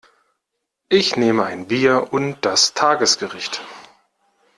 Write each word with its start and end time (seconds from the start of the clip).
Ich 0.89 1.15
nehme 1.15 1.43
ein 1.43 1.67
Bier 1.67 2.11
und 2.11 2.43
das 2.43 2.73
Tagesgericht. 2.73 3.61